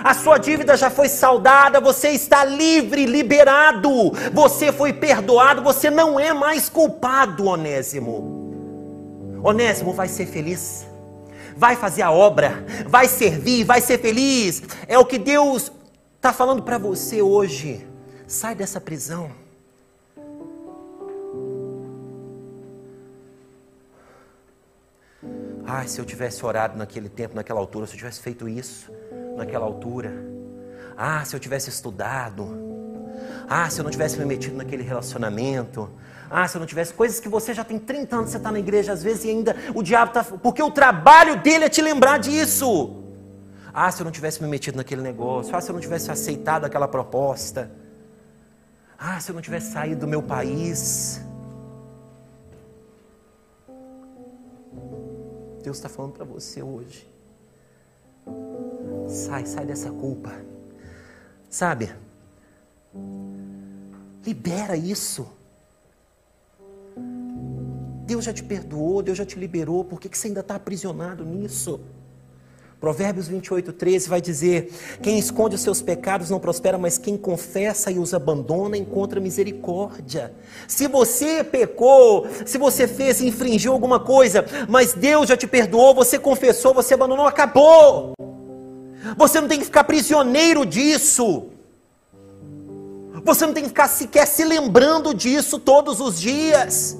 [0.03, 6.19] A sua dívida já foi saldada, você está livre, liberado, você foi perdoado, você não
[6.19, 8.42] é mais culpado, Onésimo.
[9.43, 10.87] Onésimo vai ser feliz,
[11.57, 14.63] vai fazer a obra, vai servir, vai ser feliz.
[14.87, 15.71] É o que Deus
[16.15, 17.85] está falando para você hoje.
[18.25, 19.29] Sai dessa prisão.
[25.65, 28.91] Ah, se eu tivesse orado naquele tempo, naquela altura, se eu tivesse feito isso
[29.35, 30.13] naquela altura.
[30.95, 32.47] Ah, se eu tivesse estudado.
[33.49, 35.89] Ah, se eu não tivesse me metido naquele relacionamento.
[36.35, 38.57] Ah, se eu não tivesse coisas que você já tem 30 anos, você está na
[38.57, 40.23] igreja às vezes e ainda o diabo está.
[40.23, 43.03] Porque o trabalho dele é te lembrar disso.
[43.71, 45.55] Ah, se eu não tivesse me metido naquele negócio.
[45.55, 47.69] Ah, se eu não tivesse aceitado aquela proposta.
[48.97, 51.21] Ah, se eu não tivesse saído do meu país.
[55.61, 57.07] Deus está falando para você hoje.
[59.07, 60.31] Sai, sai dessa culpa.
[61.47, 61.93] Sabe?
[64.25, 65.42] Libera isso.
[68.05, 71.23] Deus já te perdoou, Deus já te liberou, por que, que você ainda está aprisionado
[71.23, 71.79] nisso?
[72.83, 74.69] Provérbios 28, 13 vai dizer:
[75.01, 80.33] Quem esconde os seus pecados não prospera, mas quem confessa e os abandona encontra misericórdia.
[80.67, 86.19] Se você pecou, se você fez, infringiu alguma coisa, mas Deus já te perdoou, você
[86.19, 88.11] confessou, você abandonou, acabou.
[89.15, 91.45] Você não tem que ficar prisioneiro disso.
[93.23, 96.97] Você não tem que ficar sequer se lembrando disso todos os dias.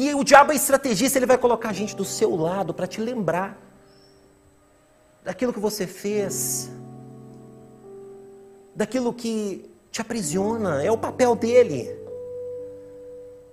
[0.00, 3.00] E o diabo é estrategista, ele vai colocar a gente do seu lado para te
[3.00, 3.60] lembrar
[5.24, 6.70] daquilo que você fez,
[8.76, 11.98] daquilo que te aprisiona, é o papel dele.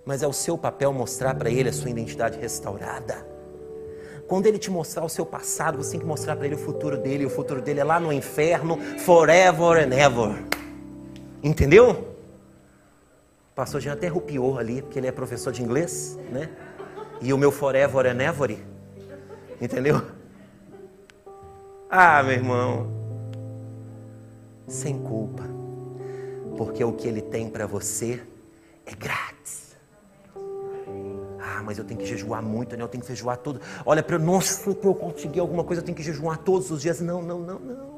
[0.05, 3.25] Mas é o seu papel mostrar para ele a sua identidade restaurada.
[4.27, 6.95] Quando ele te mostrar o seu passado, você tem que mostrar para ele o futuro
[6.95, 10.45] dele, e o futuro dele é lá no inferno, forever and ever.
[11.41, 12.14] Entendeu?
[13.55, 16.49] O pastor Jean até rupiou ali, porque ele é professor de inglês, né?
[17.21, 18.57] E o meu forever and ever.
[19.61, 20.01] Entendeu?
[21.89, 22.91] Ah, meu irmão,
[24.67, 25.43] sem culpa,
[26.57, 28.21] porque o que Ele tem para você
[28.85, 29.77] é grátis.
[31.39, 32.83] Ah, mas eu tenho que jejuar muito, né?
[32.83, 33.61] Eu tenho que jejuar tudo.
[33.85, 34.19] Olha, para eu,
[34.75, 36.99] para eu conseguir alguma coisa, eu tenho que jejuar todos os dias.
[36.99, 37.95] Não, não, não, não.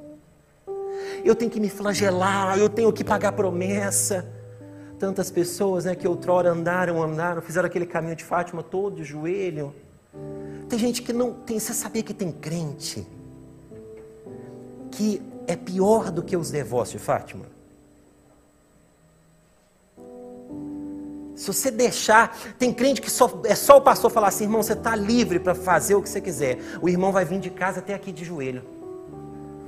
[1.26, 4.37] Eu tenho que me flagelar, eu tenho que pagar promessa.
[5.00, 9.74] Tantas pessoas né, que outrora andaram, andaram, fizeram aquele caminho de Fátima todo de joelho.
[10.68, 11.60] Tem gente que não tem.
[11.60, 13.06] Você sabia que tem crente
[14.92, 17.46] que é pior do que os devotos de Fátima?
[21.36, 24.74] Se você deixar, tem crente que só, é só o pastor falar assim, irmão, você
[24.74, 26.58] está livre para fazer o que você quiser.
[26.82, 28.64] O irmão vai vir de casa até aqui de joelho,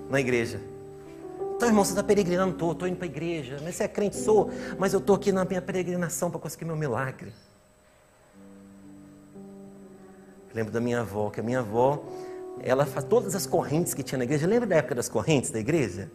[0.10, 0.60] na igreja.
[1.60, 2.54] Então, irmão, você está peregrinando?
[2.54, 3.58] Estou, estou indo para a igreja.
[3.62, 4.16] Mas você é crente?
[4.16, 7.34] Sou, mas eu estou aqui na minha peregrinação para conseguir meu milagre.
[9.36, 12.02] Eu lembro da minha avó, que a minha avó,
[12.62, 14.48] ela faz todas as correntes que tinha na igreja.
[14.48, 16.10] Lembra da época das correntes da igreja?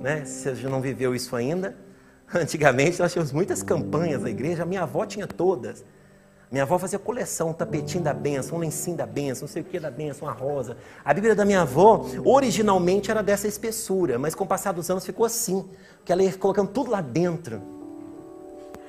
[0.00, 0.24] Né?
[0.24, 1.76] Se você não viveu isso ainda,
[2.34, 5.84] antigamente nós tínhamos muitas campanhas na igreja, a minha avó tinha todas.
[6.50, 9.64] Minha avó fazia coleção, um tapetinho da benção, um lencinho da benção, não sei o
[9.64, 10.76] que da benção, uma rosa.
[11.04, 15.04] A Bíblia da minha avó, originalmente era dessa espessura, mas com o passar dos anos
[15.04, 17.60] ficou assim, porque ela ia colocando tudo lá dentro.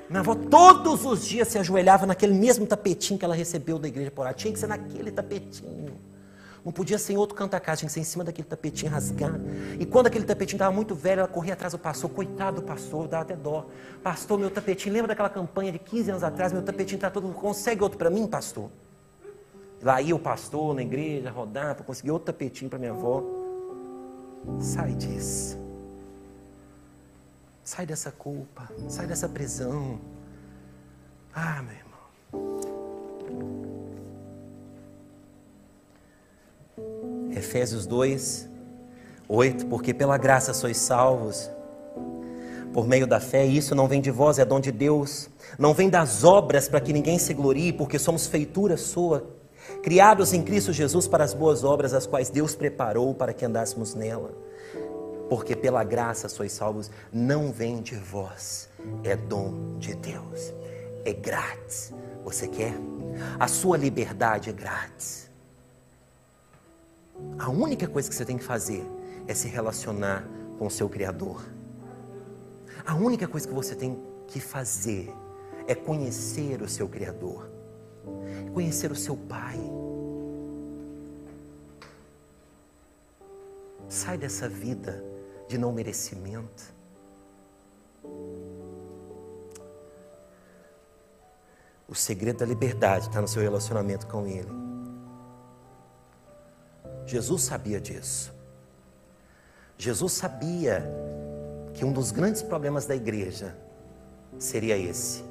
[0.08, 4.12] Minha avó todos os dias se ajoelhava naquele mesmo tapetinho que ela recebeu da igreja
[4.12, 4.34] por lá.
[4.34, 5.98] Tinha que ser naquele tapetinho.
[6.64, 8.92] Não podia ser em outro canto da casa, tinha que ser em cima daquele tapetinho
[8.92, 9.40] rasgado.
[9.80, 12.10] E quando aquele tapetinho estava muito velho, ela corria atrás do pastor.
[12.10, 13.66] Coitado do pastor, dava até dó.
[14.04, 16.52] Pastor, meu tapetinho, lembra daquela campanha de 15 anos atrás?
[16.52, 17.28] Meu tapetinho está todo.
[17.34, 18.70] Consegue outro para mim, pastor?
[19.82, 23.24] Lá ia o pastor na igreja, rodar para conseguir outro tapetinho para minha avó.
[24.60, 25.58] Sai disso.
[27.64, 28.70] Sai dessa culpa.
[28.90, 30.00] Sai dessa prisão.
[31.34, 33.67] Ah, meu irmão.
[37.38, 38.50] Efésios 2,
[39.28, 41.50] 8, porque pela graça sois salvos,
[42.74, 45.74] por meio da fé, e isso não vem de vós, é dom de Deus, não
[45.74, 49.28] vem das obras para que ninguém se glorie, porque somos feitura sua,
[49.82, 53.96] criados em Cristo Jesus para as boas obras, as quais Deus preparou para que andássemos
[53.96, 54.32] nela.
[55.30, 58.70] Porque pela graça sois salvos, não vem de vós,
[59.04, 60.54] é dom de Deus,
[61.04, 61.94] é grátis.
[62.24, 62.74] Você quer?
[63.40, 65.27] A sua liberdade é grátis.
[67.38, 68.86] A única coisa que você tem que fazer
[69.28, 71.44] é se relacionar com o seu Criador.
[72.86, 75.14] A única coisa que você tem que fazer
[75.68, 77.50] é conhecer o seu Criador,
[78.54, 79.60] conhecer o seu Pai.
[83.90, 85.04] Sai dessa vida
[85.48, 86.76] de não merecimento.
[91.88, 94.67] O segredo da liberdade está no seu relacionamento com Ele.
[97.08, 98.36] Jesus sabia disso.
[99.78, 100.84] Jesus sabia
[101.74, 103.56] que um dos grandes problemas da igreja
[104.38, 105.24] seria esse: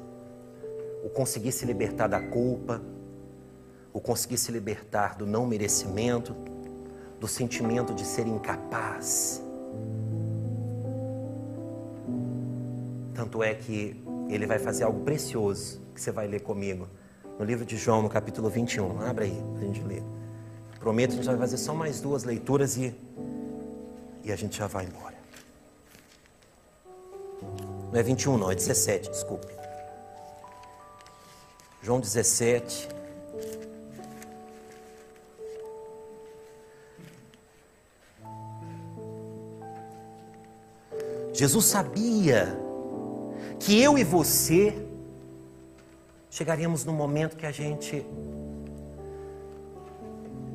[1.05, 2.81] o conseguir se libertar da culpa,
[3.93, 6.35] o conseguir se libertar do não merecimento,
[7.19, 9.39] do sentimento de ser incapaz.
[13.13, 16.87] Tanto é que ele vai fazer algo precioso que você vai ler comigo
[17.37, 18.99] no livro de João, no capítulo 21.
[19.01, 20.03] Abra aí para a gente ler.
[20.87, 22.95] Prometo a gente vai fazer só mais duas leituras e,
[24.23, 25.15] e a gente já vai embora.
[27.91, 29.53] Não é 21, não, é 17, desculpe.
[31.83, 32.87] João 17.
[41.33, 42.57] Jesus sabia
[43.59, 44.73] que eu e você
[46.29, 48.05] chegaríamos no momento que a gente.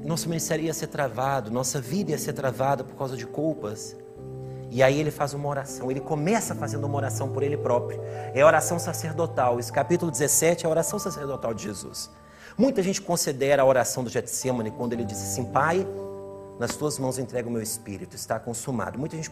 [0.05, 3.97] Nosso ministério ia ser travado, nossa vida ia ser travada por causa de culpas.
[4.71, 8.01] E aí ele faz uma oração, ele começa fazendo uma oração por ele próprio.
[8.35, 9.61] É a oração sacerdotal.
[9.61, 12.11] Esse capítulo 17 é a oração sacerdotal de Jesus.
[12.57, 15.87] Muita gente considera a oração do Getsemane quando ele diz assim: Pai,
[16.59, 18.99] nas tuas mãos entrego o meu espírito, está consumado.
[18.99, 19.31] Muita gente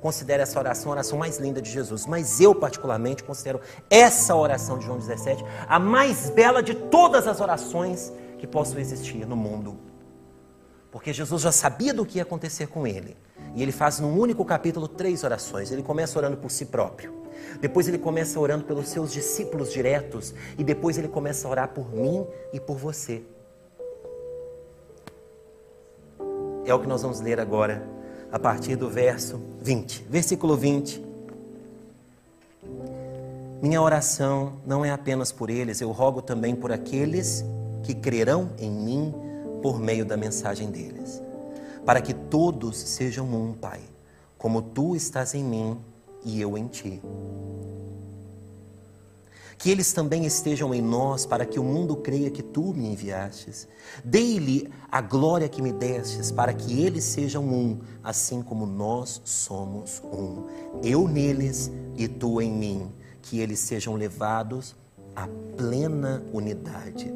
[0.00, 4.78] considera essa oração a oração mais linda de Jesus, mas eu, particularmente, considero essa oração
[4.78, 9.78] de João 17 a mais bela de todas as orações que possam existir no mundo.
[10.90, 13.16] Porque Jesus já sabia do que ia acontecer com ele.
[13.54, 15.70] E ele faz num único capítulo três orações.
[15.70, 17.12] Ele começa orando por si próprio.
[17.60, 20.34] Depois ele começa orando pelos seus discípulos diretos.
[20.58, 23.22] E depois ele começa a orar por mim e por você.
[26.64, 27.82] É o que nós vamos ler agora,
[28.30, 30.06] a partir do verso 20.
[30.08, 31.10] Versículo 20.
[33.62, 37.44] Minha oração não é apenas por eles, eu rogo também por aqueles
[37.82, 39.14] que crerão em mim
[39.62, 41.22] por meio da mensagem deles,
[41.84, 43.80] para que todos sejam um, Pai,
[44.36, 45.78] como tu estás em mim
[46.24, 47.00] e eu em ti
[49.60, 53.68] que eles também estejam em nós, para que o mundo creia que tu me enviastes.
[54.02, 60.02] Dei-lhe a glória que me destes, para que eles sejam um, assim como nós somos
[60.10, 60.46] um.
[60.82, 62.90] Eu neles e tu em mim,
[63.20, 64.74] que eles sejam levados
[65.14, 67.12] à plena unidade,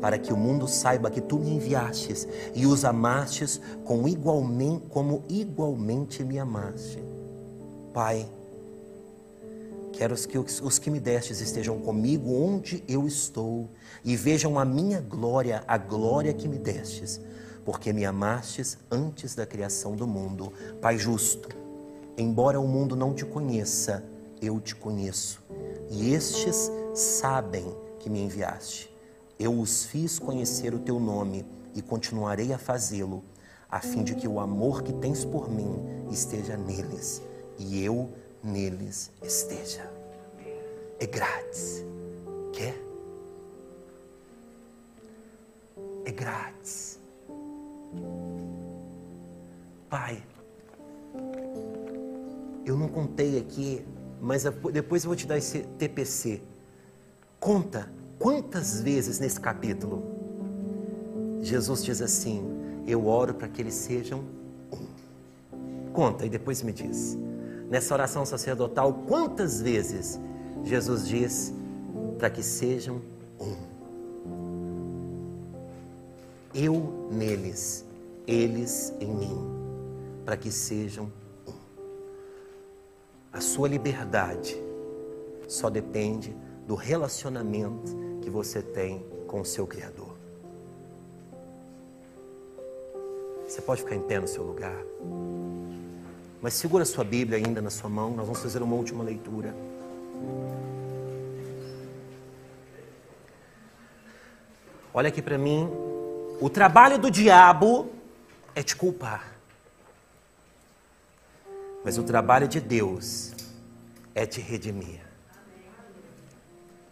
[0.00, 5.24] para que o mundo saiba que tu me enviastes e os amastes com igualmente, como
[5.28, 7.02] igualmente me amaste.
[7.92, 8.28] Pai,
[9.96, 13.66] Quero que os que me destes estejam comigo onde eu estou
[14.04, 17.18] e vejam a minha glória, a glória que me destes,
[17.64, 20.52] porque me amastes antes da criação do mundo.
[20.82, 21.48] Pai justo,
[22.18, 24.04] embora o mundo não te conheça,
[24.42, 25.42] eu te conheço,
[25.90, 27.64] e estes sabem
[27.98, 28.94] que me enviaste.
[29.38, 33.22] Eu os fiz conhecer o teu nome e continuarei a fazê-lo,
[33.68, 37.20] a fim de que o amor que tens por mim esteja neles
[37.58, 38.10] e eu
[38.42, 39.90] neles esteja.
[40.98, 41.84] É grátis.
[42.52, 42.80] Quer?
[46.06, 46.98] É grátis.
[49.90, 50.22] Pai,
[52.64, 53.86] eu não contei aqui,
[54.20, 56.42] mas depois eu vou te dar esse TPC.
[57.38, 60.02] Conta quantas vezes nesse capítulo
[61.42, 62.42] Jesus diz assim:
[62.86, 64.24] Eu oro para que eles sejam
[64.72, 65.92] um.
[65.92, 67.16] Conta e depois me diz
[67.68, 70.20] nessa oração sacerdotal, quantas vezes
[70.64, 71.52] Jesus diz
[72.18, 73.00] para que sejam
[73.40, 73.56] um.
[76.54, 77.84] Eu neles,
[78.26, 79.38] eles em mim,
[80.24, 81.10] para que sejam
[81.46, 81.52] um.
[83.32, 84.56] A sua liberdade
[85.46, 86.34] só depende
[86.66, 90.16] do relacionamento que você tem com o seu Criador.
[93.46, 94.76] Você pode ficar em pé no seu lugar.
[96.42, 99.54] Mas segura a sua Bíblia ainda na sua mão, nós vamos fazer uma última leitura.
[104.92, 105.70] Olha aqui para mim.
[106.40, 107.92] O trabalho do diabo
[108.54, 109.36] é te culpar.
[111.84, 113.32] Mas o trabalho de Deus
[114.14, 115.05] é te redimir.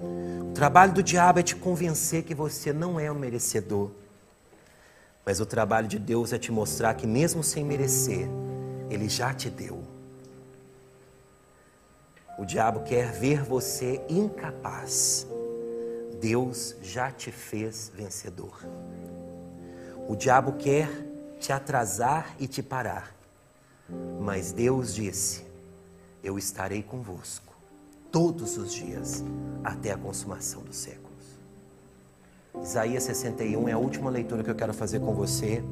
[0.00, 3.90] O trabalho do diabo é te convencer que você não é o merecedor.
[5.24, 8.28] Mas o trabalho de Deus é te mostrar que, mesmo sem merecer,
[8.90, 9.82] ele já te deu.
[12.38, 15.26] O diabo quer ver você incapaz.
[16.20, 18.58] Deus já te fez vencedor.
[20.08, 20.88] O diabo quer
[21.38, 23.14] te atrasar e te parar.
[24.20, 25.44] Mas Deus disse:
[26.22, 27.53] Eu estarei convosco
[28.14, 29.24] todos os dias
[29.64, 31.02] até a consumação dos séculos.
[32.62, 35.64] Isaías 61 é a última leitura que eu quero fazer com você.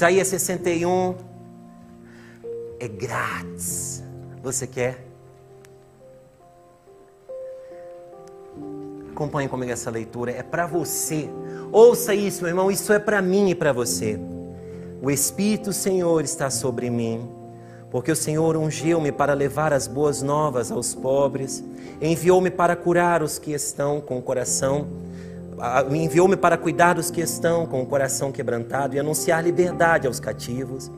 [0.00, 1.14] Isaías 61
[2.78, 4.02] é grátis.
[4.42, 5.06] Você quer?
[9.12, 11.28] Acompanhe comigo essa leitura, é para você.
[11.70, 14.18] Ouça isso, meu irmão, isso é para mim e para você.
[15.02, 17.30] O Espírito do Senhor está sobre mim,
[17.90, 21.62] porque o Senhor ungiu-me para levar as boas novas aos pobres,
[22.00, 24.88] enviou-me para curar os que estão com o coração,
[25.90, 30.90] enviou-me para cuidar dos que estão com o coração quebrantado e anunciar liberdade aos cativos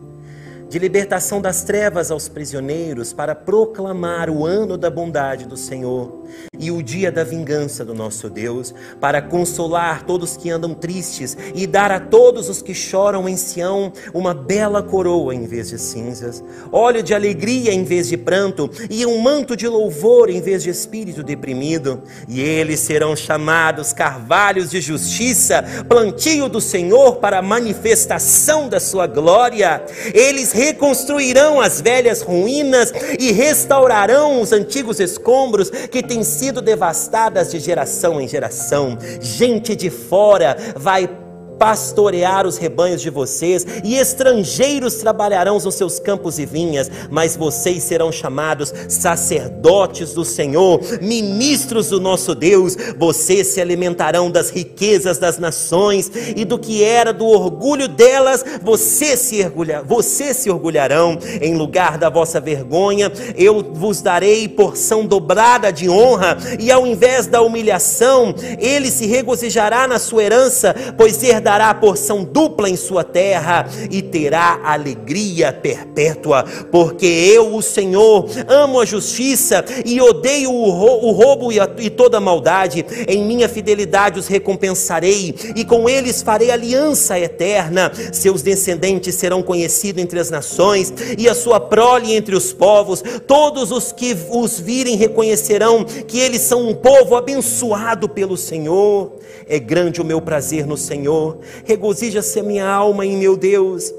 [0.72, 6.21] de libertação das trevas aos prisioneiros, para proclamar o ano da bondade do Senhor
[6.58, 11.66] e o dia da vingança do nosso Deus, para consolar todos que andam tristes e
[11.66, 16.42] dar a todos os que choram em Sião uma bela coroa em vez de cinzas,
[16.70, 20.70] óleo de alegria em vez de pranto e um manto de louvor em vez de
[20.70, 22.02] espírito deprimido.
[22.28, 29.06] E eles serão chamados carvalhos de justiça, plantio do Senhor para a manifestação da sua
[29.06, 29.84] glória.
[30.14, 37.58] Eles reconstruirão as velhas ruínas e restaurarão os antigos escombros que têm sido devastadas de
[37.58, 38.98] geração em geração.
[39.20, 41.21] Gente de fora vai
[41.62, 47.84] pastorear os rebanhos de vocês, e estrangeiros trabalharão nos seus campos e vinhas, mas vocês
[47.84, 52.76] serão chamados sacerdotes do Senhor, ministros do nosso Deus.
[52.98, 59.20] Vocês se alimentarão das riquezas das nações e do que era do orgulho delas, vocês
[59.20, 61.16] se, orgulha, vocês se orgulharão.
[61.40, 67.28] Em lugar da vossa vergonha, eu vos darei porção dobrada de honra, e ao invés
[67.28, 73.04] da humilhação, ele se regozijará na sua herança, pois herdará dará porção dupla em sua
[73.04, 81.10] terra e terá alegria perpétua, porque eu, o Senhor, amo a justiça e odeio o
[81.10, 82.86] roubo e toda a maldade.
[83.06, 87.92] Em minha fidelidade os recompensarei e com eles farei aliança eterna.
[88.14, 93.04] Seus descendentes serão conhecidos entre as nações e a sua prole entre os povos.
[93.26, 99.12] Todos os que os virem reconhecerão que eles são um povo abençoado pelo Senhor.
[99.46, 101.31] É grande o meu prazer no Senhor,
[101.64, 103.92] regozija-se a minha alma em meu Deus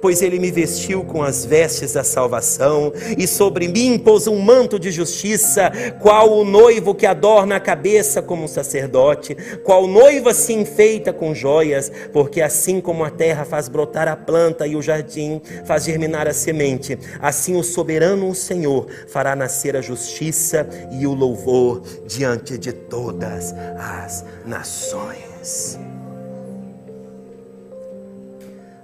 [0.00, 4.78] pois ele me vestiu com as vestes da salvação e sobre mim pôs um manto
[4.78, 5.70] de justiça,
[6.00, 11.34] qual o noivo que adorna a cabeça como um sacerdote, qual noiva se enfeita com
[11.34, 16.26] joias, porque assim como a terra faz brotar a planta e o jardim faz germinar
[16.26, 22.58] a semente, assim o soberano o Senhor fará nascer a justiça e o louvor diante
[22.58, 25.78] de todas as nações.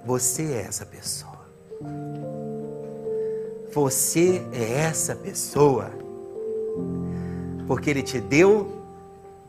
[0.05, 1.45] Você é essa pessoa.
[3.73, 5.89] Você é essa pessoa.
[7.67, 8.71] Porque Ele te deu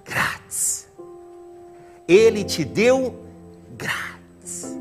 [0.03, 0.89] grátis.
[2.09, 3.15] Ele te deu
[3.77, 4.75] grátis.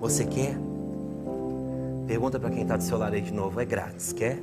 [0.00, 0.56] Você quer?
[2.08, 4.12] Pergunta para quem está do seu lado aí de novo: é grátis?
[4.12, 4.42] Quer?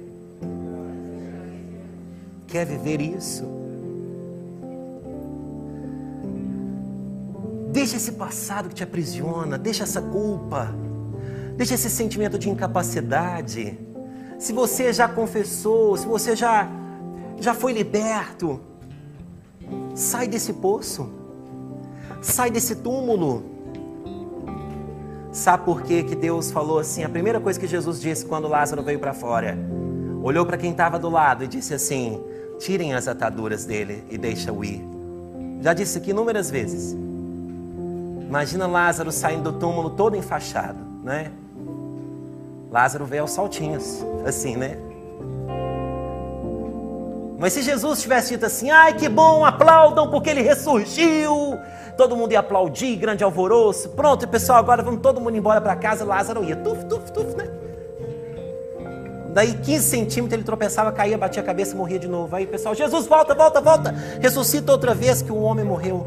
[2.47, 3.59] Quer viver isso?
[7.72, 10.74] Deixa esse passado que te aprisiona, deixa essa culpa,
[11.55, 13.78] deixa esse sentimento de incapacidade.
[14.39, 16.67] Se você já confessou, se você já
[17.39, 18.59] já foi liberto,
[19.95, 21.09] sai desse poço.
[22.22, 23.45] Sai desse túmulo.
[25.32, 27.03] Sabe por que que Deus falou assim?
[27.03, 29.57] A primeira coisa que Jesus disse quando Lázaro veio para fora,
[30.22, 32.22] olhou para quem estava do lado e disse assim:
[32.59, 34.84] tirem as ataduras dele e deixa-o ir.
[35.61, 36.97] Já disse aqui inúmeras vezes.
[38.30, 41.32] Imagina Lázaro saindo do túmulo todo enfaixado, né?
[42.71, 44.77] Lázaro veio aos saltinhos, assim, né?
[47.39, 51.57] Mas se Jesus tivesse dito assim, ai que bom, aplaudam porque ele ressurgiu,
[51.97, 56.05] todo mundo ia aplaudir, grande alvoroço, pronto, pessoal, agora vamos todo mundo embora para casa,
[56.05, 57.49] Lázaro ia, tuf, tuf, tuf, né?
[59.34, 62.36] Daí 15 centímetros ele tropeçava, caía, batia a cabeça e morria de novo.
[62.36, 66.05] Aí pessoal, Jesus, volta, volta, volta, ressuscita outra vez que o homem morreu.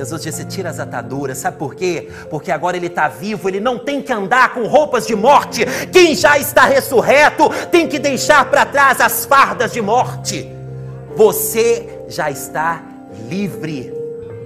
[0.00, 2.08] Jesus disse: tira as ataduras, sabe por quê?
[2.30, 5.66] Porque agora ele está vivo, ele não tem que andar com roupas de morte.
[5.92, 10.50] Quem já está ressurreto tem que deixar para trás as fardas de morte.
[11.14, 12.82] Você já está
[13.28, 13.92] livre.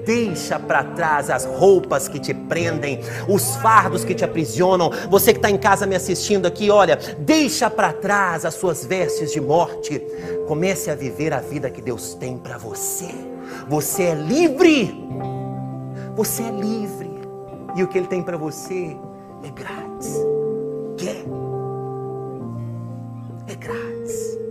[0.05, 4.91] Deixa para trás as roupas que te prendem, os fardos que te aprisionam.
[5.09, 9.33] Você que está em casa me assistindo aqui, olha, deixa para trás as suas vestes
[9.33, 10.03] de morte.
[10.47, 13.09] Comece a viver a vida que Deus tem para você.
[13.69, 15.44] Você é livre.
[16.15, 17.11] Você é livre.
[17.77, 18.97] E o que Ele tem para você
[19.43, 20.17] é grátis.
[20.97, 21.25] Quer?
[23.49, 24.44] É grátis.